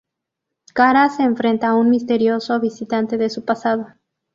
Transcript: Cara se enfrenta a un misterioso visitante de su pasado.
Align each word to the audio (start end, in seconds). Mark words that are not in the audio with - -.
Cara 0.73 1.09
se 1.09 1.21
enfrenta 1.21 1.67
a 1.67 1.75
un 1.75 1.91
misterioso 1.91 2.59
visitante 2.59 3.17
de 3.19 3.29
su 3.29 3.45
pasado. 3.45 3.85